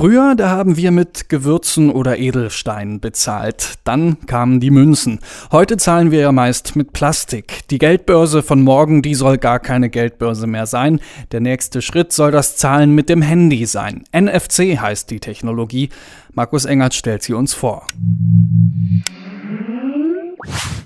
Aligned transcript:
Früher, 0.00 0.34
da 0.34 0.48
haben 0.48 0.78
wir 0.78 0.92
mit 0.92 1.28
Gewürzen 1.28 1.90
oder 1.90 2.16
Edelsteinen 2.16 3.00
bezahlt. 3.00 3.74
Dann 3.84 4.16
kamen 4.24 4.58
die 4.58 4.70
Münzen. 4.70 5.20
Heute 5.52 5.76
zahlen 5.76 6.10
wir 6.10 6.20
ja 6.20 6.32
meist 6.32 6.74
mit 6.74 6.94
Plastik. 6.94 7.68
Die 7.68 7.76
Geldbörse 7.76 8.42
von 8.42 8.62
morgen, 8.62 9.02
die 9.02 9.14
soll 9.14 9.36
gar 9.36 9.60
keine 9.60 9.90
Geldbörse 9.90 10.46
mehr 10.46 10.64
sein. 10.64 11.00
Der 11.32 11.40
nächste 11.40 11.82
Schritt 11.82 12.14
soll 12.14 12.30
das 12.30 12.56
Zahlen 12.56 12.94
mit 12.94 13.10
dem 13.10 13.20
Handy 13.20 13.66
sein. 13.66 14.04
NFC 14.16 14.80
heißt 14.80 15.10
die 15.10 15.20
Technologie. 15.20 15.90
Markus 16.32 16.64
Engert 16.64 16.94
stellt 16.94 17.22
sie 17.22 17.34
uns 17.34 17.52
vor. 17.52 17.86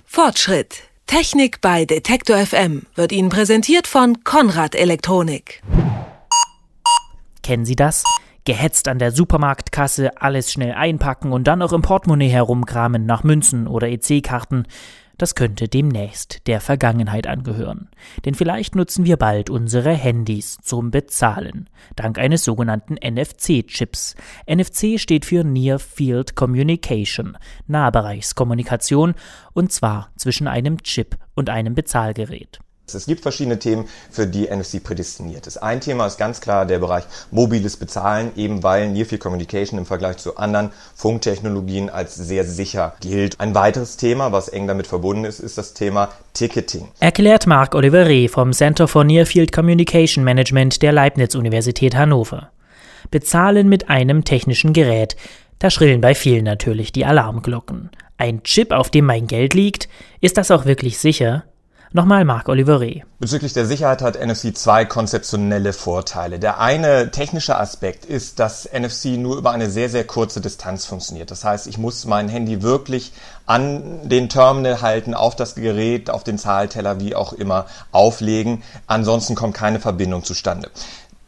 Fortschritt. 0.04 0.74
Technik 1.06 1.60
bei 1.60 1.84
Detektor 1.84 2.38
FM 2.38 2.82
wird 2.96 3.12
Ihnen 3.12 3.28
präsentiert 3.28 3.86
von 3.86 4.24
Konrad 4.24 4.74
Elektronik. 4.74 5.62
Kennen 7.44 7.64
Sie 7.64 7.76
das? 7.76 8.02
Gehetzt 8.46 8.88
an 8.88 8.98
der 8.98 9.10
Supermarktkasse, 9.10 10.20
alles 10.20 10.52
schnell 10.52 10.72
einpacken 10.72 11.32
und 11.32 11.44
dann 11.44 11.62
auch 11.62 11.72
im 11.72 11.80
Portemonnaie 11.80 12.28
herumkramen 12.28 13.06
nach 13.06 13.24
Münzen 13.24 13.66
oder 13.66 13.88
EC-Karten. 13.88 14.66
Das 15.16 15.34
könnte 15.34 15.68
demnächst 15.68 16.46
der 16.46 16.60
Vergangenheit 16.60 17.26
angehören. 17.26 17.88
Denn 18.24 18.34
vielleicht 18.34 18.74
nutzen 18.74 19.06
wir 19.06 19.16
bald 19.16 19.48
unsere 19.48 19.92
Handys 19.92 20.58
zum 20.60 20.90
Bezahlen. 20.90 21.70
Dank 21.96 22.18
eines 22.18 22.44
sogenannten 22.44 22.96
NFC-Chips. 22.96 24.16
NFC 24.46 25.00
steht 25.00 25.24
für 25.24 25.42
Near 25.44 25.78
Field 25.78 26.34
Communication, 26.34 27.38
Nahbereichskommunikation, 27.66 29.14
und 29.54 29.72
zwar 29.72 30.10
zwischen 30.16 30.48
einem 30.48 30.82
Chip 30.82 31.16
und 31.34 31.48
einem 31.48 31.74
Bezahlgerät. 31.74 32.58
Es 32.92 33.06
gibt 33.06 33.22
verschiedene 33.22 33.58
Themen, 33.58 33.88
für 34.10 34.26
die 34.26 34.46
NFC 34.46 34.82
prädestiniert 34.82 35.46
ist. 35.46 35.56
Ein 35.56 35.80
Thema 35.80 36.06
ist 36.06 36.18
ganz 36.18 36.40
klar 36.40 36.66
der 36.66 36.78
Bereich 36.78 37.04
mobiles 37.30 37.76
Bezahlen, 37.76 38.30
eben 38.36 38.62
weil 38.62 38.90
Near 38.90 39.06
Field 39.06 39.22
Communication 39.22 39.78
im 39.78 39.86
Vergleich 39.86 40.18
zu 40.18 40.36
anderen 40.36 40.70
Funktechnologien 40.94 41.88
als 41.88 42.14
sehr 42.14 42.44
sicher 42.44 42.94
gilt. 43.00 43.40
Ein 43.40 43.54
weiteres 43.54 43.96
Thema, 43.96 44.32
was 44.32 44.48
eng 44.48 44.66
damit 44.66 44.86
verbunden 44.86 45.24
ist, 45.24 45.40
ist 45.40 45.56
das 45.56 45.72
Thema 45.72 46.10
Ticketing. 46.34 46.88
Erklärt 47.00 47.46
Marc 47.46 47.74
Oliveri 47.74 48.28
vom 48.28 48.52
Center 48.52 48.86
for 48.86 49.02
Near 49.04 49.24
Field 49.24 49.50
Communication 49.50 50.22
Management 50.22 50.82
der 50.82 50.92
Leibniz-Universität 50.92 51.96
Hannover. 51.96 52.50
Bezahlen 53.10 53.68
mit 53.68 53.88
einem 53.88 54.24
technischen 54.24 54.72
Gerät. 54.72 55.16
Da 55.58 55.70
schrillen 55.70 56.00
bei 56.00 56.14
vielen 56.14 56.44
natürlich 56.44 56.92
die 56.92 57.06
Alarmglocken. 57.06 57.90
Ein 58.18 58.42
Chip, 58.42 58.72
auf 58.72 58.90
dem 58.90 59.06
mein 59.06 59.26
Geld 59.26 59.54
liegt, 59.54 59.88
ist 60.20 60.36
das 60.36 60.50
auch 60.50 60.66
wirklich 60.66 60.98
sicher? 60.98 61.44
Nochmal 61.96 62.24
Marc 62.24 62.48
Oliveret. 62.48 63.04
Bezüglich 63.20 63.52
der 63.52 63.66
Sicherheit 63.66 64.02
hat 64.02 64.20
NFC 64.20 64.56
zwei 64.56 64.84
konzeptionelle 64.84 65.72
Vorteile. 65.72 66.40
Der 66.40 66.58
eine 66.58 67.12
technische 67.12 67.56
Aspekt 67.56 68.04
ist, 68.04 68.40
dass 68.40 68.68
NFC 68.72 69.16
nur 69.16 69.36
über 69.38 69.52
eine 69.52 69.70
sehr, 69.70 69.88
sehr 69.88 70.02
kurze 70.04 70.40
Distanz 70.40 70.86
funktioniert. 70.86 71.30
Das 71.30 71.44
heißt, 71.44 71.68
ich 71.68 71.78
muss 71.78 72.04
mein 72.04 72.28
Handy 72.28 72.62
wirklich 72.62 73.12
an 73.46 74.08
den 74.08 74.28
Terminal 74.28 74.82
halten, 74.82 75.14
auf 75.14 75.36
das 75.36 75.54
Gerät, 75.54 76.10
auf 76.10 76.24
den 76.24 76.36
Zahlteller, 76.36 76.98
wie 76.98 77.14
auch 77.14 77.32
immer, 77.32 77.66
auflegen. 77.92 78.64
Ansonsten 78.88 79.36
kommt 79.36 79.54
keine 79.54 79.78
Verbindung 79.78 80.24
zustande. 80.24 80.70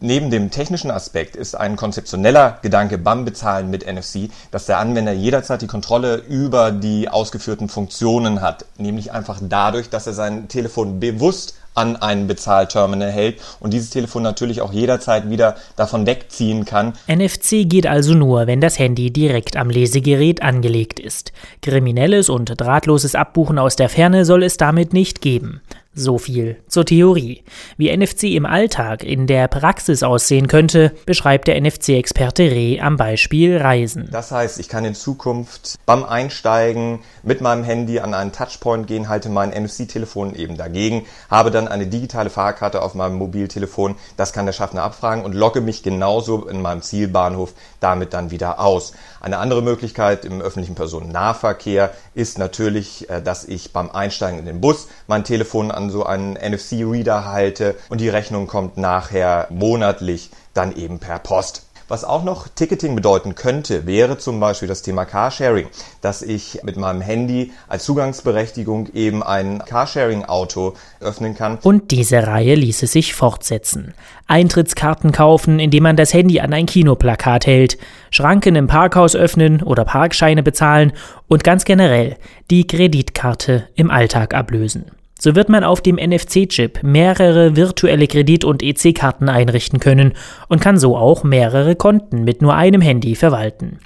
Neben 0.01 0.31
dem 0.31 0.51
technischen 0.51 0.91
Aspekt 0.91 1.37
ist 1.37 1.55
ein 1.55 1.77
konzeptioneller 1.77 2.59
Gedanke 2.61 2.99
beim 2.99 3.25
Bezahlen 3.25 3.71
mit 3.71 3.91
NFC, 3.91 4.29
dass 4.51 4.67
der 4.67 4.79
Anwender 4.79 5.13
jederzeit 5.13 5.63
die 5.63 5.67
Kontrolle 5.67 6.17
über 6.17 6.71
die 6.71 7.09
ausgeführten 7.09 7.71
Funktionen 7.71 8.43
hat, 8.43 8.67
nämlich 8.77 9.13
einfach 9.13 9.39
dadurch, 9.41 9.89
dass 9.89 10.07
er 10.07 10.13
sein 10.13 10.49
Telefon 10.49 11.01
bewusst 11.01 11.55
an 11.77 11.97
ein 11.97 12.27
Bezahlterminal 12.27 13.11
hält 13.11 13.41
und 13.61 13.73
dieses 13.73 13.91
Telefon 13.91 14.23
natürlich 14.23 14.61
auch 14.61 14.73
jederzeit 14.73 15.31
wieder 15.31 15.57
davon 15.77 16.07
wegziehen 16.07 16.65
kann. 16.65 16.95
NFC 17.07 17.69
geht 17.69 17.87
also 17.87 18.15
nur, 18.15 18.47
wenn 18.47 18.61
das 18.61 18.79
Handy 18.79 19.11
direkt 19.11 19.57
am 19.57 19.71
Lesegerät 19.71 20.43
angelegt 20.43 20.99
ist. 20.99 21.33
Kriminelles 21.63 22.29
und 22.29 22.53
drahtloses 22.57 23.15
Abbuchen 23.15 23.59
aus 23.59 23.77
der 23.77 23.89
Ferne 23.89 24.25
soll 24.25 24.43
es 24.43 24.57
damit 24.57 24.93
nicht 24.93 25.21
geben. 25.21 25.61
So 25.99 26.19
viel 26.19 26.59
zur 26.69 26.85
Theorie. 26.85 27.43
Wie 27.79 27.97
NFC 27.97 28.25
im 28.25 28.45
Alltag 28.45 29.03
in 29.03 29.27
der 29.27 29.49
Praxis 29.49 30.03
aussehen 30.03 30.47
könnte, 30.47 30.93
beschreibt 31.07 31.49
der 31.49 31.59
NFC-Experte 31.59 32.43
Reh 32.43 32.81
am 32.81 32.99
Beispiel 32.99 33.57
Reisen. 33.57 34.07
Das 34.13 34.31
heißt, 34.31 34.61
ich 34.61 34.69
kann 34.69 34.85
in 34.85 34.95
Zukunft 34.95 35.77
beim 35.87 36.05
Einsteigen 36.05 36.99
mit 37.23 37.41
meinem 37.41 37.65
Handy 37.65 37.99
an 37.99 38.13
einen 38.13 38.33
Touchpoint 38.33 38.87
gehen, 38.87 39.09
halte 39.09 39.31
mein 39.31 39.49
NFC-Telefon 39.49 40.35
eben 40.35 40.59
dagegen, 40.59 41.07
habe 41.31 41.51
dann 41.51 41.67
eine 41.67 41.87
digitale 41.87 42.29
Fahrkarte 42.29 42.83
auf 42.83 42.95
meinem 42.95 43.17
Mobiltelefon, 43.17 43.95
das 44.19 44.35
kann 44.35 44.45
der 44.45 44.53
Schaffner 44.53 44.83
abfragen 44.83 45.25
und 45.25 45.35
logge 45.35 45.63
mich 45.63 45.83
genauso 45.83 46.47
in 46.47 46.61
meinem 46.61 46.83
Zielbahnhof 46.83 47.55
damit 47.81 48.13
dann 48.13 48.31
wieder 48.31 48.61
aus. 48.61 48.93
Eine 49.21 49.39
andere 49.39 49.63
Möglichkeit 49.63 50.25
im 50.25 50.43
öffentlichen 50.43 50.75
Personennahverkehr 50.75 51.93
ist 52.15 52.39
natürlich, 52.39 53.09
äh, 53.09 53.23
dass 53.23 53.45
ich 53.45 53.73
beim 53.73 53.91
Einsteigen 53.91 54.39
in 54.39 54.45
den 54.45 54.61
Bus 54.61 54.89
mein 55.07 55.25
Telefon 55.25 55.71
an 55.71 55.86
so 55.91 56.05
einen 56.05 56.35
NFC-Reader 56.35 57.25
halte 57.25 57.77
und 57.89 58.01
die 58.01 58.09
Rechnung 58.09 58.47
kommt 58.47 58.77
nachher 58.77 59.47
monatlich 59.51 60.31
dann 60.55 60.75
eben 60.75 60.99
per 60.99 61.19
Post. 61.19 61.67
Was 61.89 62.03
auch 62.03 62.25
noch 62.25 62.49
Ticketing 62.49 62.97
bedeuten 62.97 63.37
könnte, 63.37 63.87
wäre 63.87 64.19
zum 64.19 64.41
Beispiel 64.41 64.67
das 64.67 64.83
Thema 64.83 65.05
Carsharing, 65.05 65.69
dass 66.01 66.21
ich 66.21 66.59
mit 66.65 66.77
meinem 66.77 67.01
Handy 67.01 67.53
als 67.69 67.85
Zugangsberechtigung 67.85 68.89
eben 68.93 69.23
ein 69.23 69.63
Carsharing-Auto 69.65 70.75
öffnen 70.99 71.37
kann. 71.37 71.59
Und 71.63 71.93
diese 71.93 72.27
Reihe 72.27 72.57
ließe 72.57 72.89
sich 72.89 73.15
fortsetzen. 73.15 73.95
Eintrittskarten 74.27 75.13
kaufen, 75.13 75.61
indem 75.61 75.85
man 75.85 75.95
das 75.95 76.13
Handy 76.13 76.41
an 76.41 76.53
ein 76.53 76.67
Kinoplakat 76.67 77.47
hält, 77.47 77.79
Schranken 78.11 78.57
im 78.57 78.67
Parkhaus 78.67 79.15
öffnen 79.15 79.63
oder 79.63 79.85
Parkscheine 79.85 80.43
bezahlen 80.43 80.93
und 81.29 81.45
ganz 81.45 81.65
generell 81.65 82.17
die 82.51 82.67
Kreditkarte 82.67 83.69
im 83.77 83.93
Alltag 83.93 84.35
ablösen. 84.35 84.91
So 85.19 85.35
wird 85.35 85.49
man 85.49 85.65
auf 85.65 85.81
dem 85.81 85.97
NFC-Chip 85.97 86.83
mehrere 86.83 87.57
virtuelle 87.57 88.07
Kredit- 88.07 88.45
und 88.45 88.63
EC-Karten 88.63 89.29
einrichten 89.29 89.81
können 89.81 90.13
und 90.49 90.61
kann 90.61 90.79
so 90.79 90.97
auch 90.97 91.25
mehrere 91.25 91.75
Konten 91.75 92.25
mit 92.25 92.43
nur 92.43 92.55
einem 92.55 92.83
Handy 92.83 93.15
verwalten. 93.15 93.79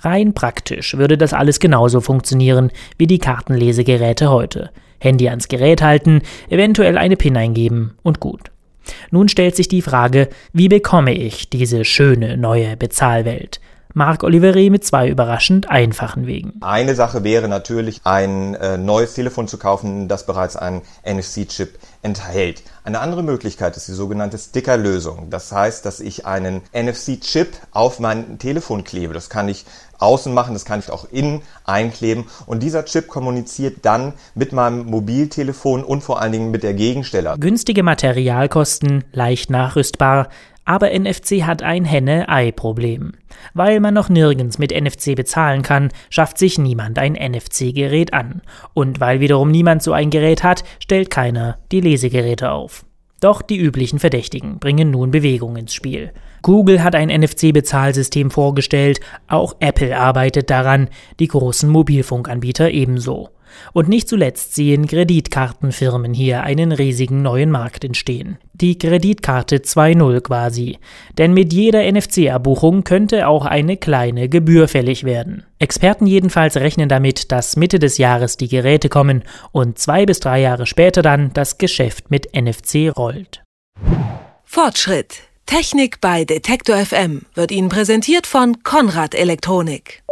Rein 0.00 0.32
praktisch 0.32 0.96
würde 0.96 1.18
das 1.18 1.34
alles 1.34 1.60
genauso 1.60 2.00
funktionieren 2.00 2.70
wie 2.96 3.06
die 3.06 3.18
Kartenlesegeräte 3.18 4.30
heute. 4.30 4.70
Handy 4.98 5.28
ans 5.28 5.48
Gerät 5.48 5.82
halten, 5.82 6.22
eventuell 6.48 6.98
eine 6.98 7.16
PIN 7.16 7.36
eingeben 7.36 7.94
und 8.02 8.18
gut. 8.18 8.50
Nun 9.10 9.28
stellt 9.28 9.54
sich 9.54 9.68
die 9.68 9.82
Frage, 9.82 10.28
wie 10.52 10.68
bekomme 10.68 11.12
ich 11.12 11.50
diese 11.50 11.84
schöne 11.84 12.36
neue 12.36 12.76
Bezahlwelt? 12.76 13.60
Marc 13.98 14.22
Oliveri 14.22 14.70
mit 14.70 14.84
zwei 14.84 15.08
überraschend 15.08 15.68
einfachen 15.68 16.28
Wegen. 16.28 16.52
Eine 16.60 16.94
Sache 16.94 17.24
wäre 17.24 17.48
natürlich, 17.48 18.00
ein 18.04 18.54
äh, 18.54 18.78
neues 18.78 19.14
Telefon 19.14 19.48
zu 19.48 19.58
kaufen, 19.58 20.06
das 20.06 20.24
bereits 20.24 20.54
einen 20.54 20.82
NFC-Chip 21.04 21.76
enthält. 22.02 22.62
Eine 22.84 23.00
andere 23.00 23.24
Möglichkeit 23.24 23.76
ist 23.76 23.88
die 23.88 23.92
sogenannte 23.92 24.38
Stickerlösung. 24.38 25.30
Das 25.30 25.50
heißt, 25.50 25.84
dass 25.84 25.98
ich 25.98 26.26
einen 26.26 26.62
NFC-Chip 26.72 27.48
auf 27.72 27.98
mein 27.98 28.38
Telefon 28.38 28.84
klebe. 28.84 29.14
Das 29.14 29.30
kann 29.30 29.48
ich 29.48 29.66
außen 29.98 30.32
machen, 30.32 30.54
das 30.54 30.64
kann 30.64 30.78
ich 30.78 30.90
auch 30.90 31.08
innen 31.10 31.42
einkleben. 31.64 32.26
Und 32.46 32.62
dieser 32.62 32.84
Chip 32.84 33.08
kommuniziert 33.08 33.78
dann 33.82 34.12
mit 34.36 34.52
meinem 34.52 34.86
Mobiltelefon 34.86 35.82
und 35.82 36.02
vor 36.02 36.22
allen 36.22 36.30
Dingen 36.30 36.50
mit 36.52 36.62
der 36.62 36.74
Gegensteller. 36.74 37.36
Günstige 37.36 37.82
Materialkosten, 37.82 39.02
leicht 39.12 39.50
nachrüstbar, 39.50 40.28
aber 40.68 40.90
NFC 40.92 41.44
hat 41.44 41.62
ein 41.62 41.86
Henne-Ei-Problem. 41.86 43.12
Weil 43.54 43.80
man 43.80 43.94
noch 43.94 44.10
nirgends 44.10 44.58
mit 44.58 44.70
NFC 44.70 45.16
bezahlen 45.16 45.62
kann, 45.62 45.88
schafft 46.10 46.36
sich 46.36 46.58
niemand 46.58 46.98
ein 46.98 47.14
NFC-Gerät 47.14 48.12
an. 48.12 48.42
Und 48.74 49.00
weil 49.00 49.20
wiederum 49.20 49.50
niemand 49.50 49.82
so 49.82 49.94
ein 49.94 50.10
Gerät 50.10 50.42
hat, 50.44 50.64
stellt 50.78 51.08
keiner 51.08 51.56
die 51.72 51.80
Lesegeräte 51.80 52.50
auf. 52.50 52.84
Doch 53.18 53.40
die 53.40 53.56
üblichen 53.56 53.98
Verdächtigen 53.98 54.58
bringen 54.58 54.90
nun 54.90 55.10
Bewegung 55.10 55.56
ins 55.56 55.72
Spiel. 55.72 56.12
Google 56.42 56.84
hat 56.84 56.94
ein 56.94 57.08
NFC-Bezahlsystem 57.08 58.30
vorgestellt, 58.30 59.00
auch 59.26 59.56
Apple 59.60 59.98
arbeitet 59.98 60.50
daran, 60.50 60.88
die 61.18 61.28
großen 61.28 61.70
Mobilfunkanbieter 61.70 62.70
ebenso. 62.70 63.30
Und 63.72 63.88
nicht 63.88 64.08
zuletzt 64.08 64.54
sehen 64.54 64.86
Kreditkartenfirmen 64.86 66.14
hier 66.14 66.42
einen 66.42 66.72
riesigen 66.72 67.22
neuen 67.22 67.50
Markt 67.50 67.84
entstehen. 67.84 68.38
Die 68.52 68.78
Kreditkarte 68.78 69.58
2.0 69.58 70.20
quasi. 70.20 70.78
Denn 71.16 71.32
mit 71.32 71.52
jeder 71.52 71.90
NFC-Abbuchung 71.90 72.84
könnte 72.84 73.28
auch 73.28 73.44
eine 73.44 73.76
kleine 73.76 74.28
Gebühr 74.28 74.68
fällig 74.68 75.04
werden. 75.04 75.44
Experten 75.58 76.06
jedenfalls 76.06 76.56
rechnen 76.56 76.88
damit, 76.88 77.32
dass 77.32 77.56
Mitte 77.56 77.78
des 77.78 77.98
Jahres 77.98 78.36
die 78.36 78.48
Geräte 78.48 78.88
kommen 78.88 79.22
und 79.52 79.78
zwei 79.78 80.06
bis 80.06 80.20
drei 80.20 80.40
Jahre 80.40 80.66
später 80.66 81.02
dann 81.02 81.32
das 81.34 81.58
Geschäft 81.58 82.10
mit 82.10 82.34
NFC 82.34 82.92
rollt. 82.96 83.42
Fortschritt. 84.44 85.22
Technik 85.46 86.00
bei 86.00 86.24
Detektor 86.24 86.76
FM 86.76 87.22
wird 87.34 87.50
Ihnen 87.50 87.70
präsentiert 87.70 88.26
von 88.26 88.62
Konrad 88.64 89.14
Elektronik. 89.14 90.02